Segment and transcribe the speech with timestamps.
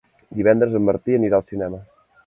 [0.39, 1.85] Divendres en Martí anirà al cinema.